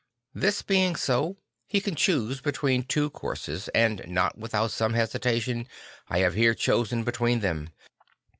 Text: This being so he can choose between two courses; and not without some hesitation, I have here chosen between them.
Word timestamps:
This 0.33 0.63
being 0.63 0.95
so 0.95 1.37
he 1.67 1.79
can 1.79 1.93
choose 1.93 2.41
between 2.41 2.81
two 2.81 3.11
courses; 3.11 3.67
and 3.67 4.01
not 4.07 4.35
without 4.35 4.71
some 4.71 4.95
hesitation, 4.95 5.67
I 6.09 6.17
have 6.21 6.33
here 6.33 6.55
chosen 6.55 7.03
between 7.03 7.41
them. 7.41 7.69